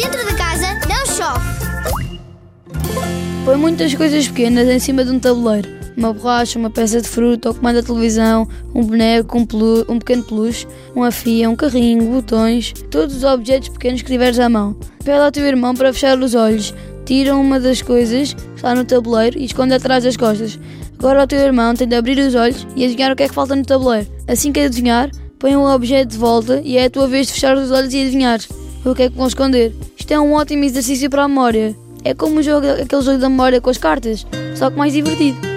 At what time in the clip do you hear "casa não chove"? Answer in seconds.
0.34-1.44